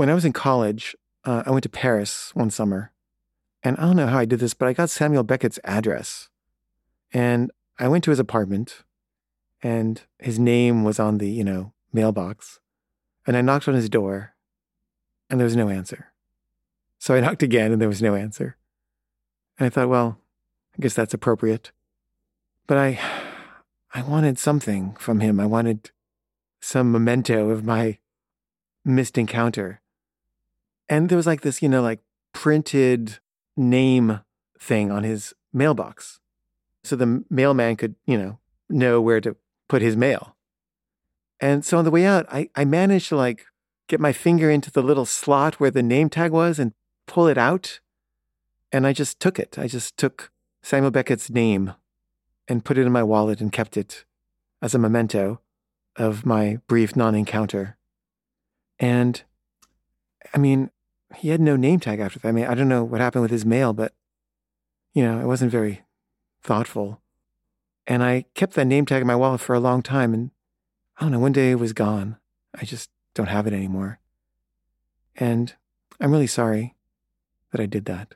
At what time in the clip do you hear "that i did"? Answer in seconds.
77.50-77.84